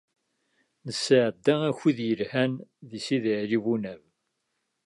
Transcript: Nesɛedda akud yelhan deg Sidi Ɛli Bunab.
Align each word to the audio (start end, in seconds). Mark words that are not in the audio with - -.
Nesɛedda 0.85 1.55
akud 1.69 1.97
yelhan 2.07 2.53
deg 2.89 3.01
Sidi 3.05 3.33
Ɛli 3.41 3.59
Bunab. 3.63 4.01